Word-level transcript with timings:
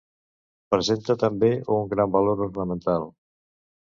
Presenta 0.75 1.15
també 1.25 1.49
un 1.75 1.91
gran 1.93 2.15
valor 2.17 2.43
ornamental. 2.47 3.09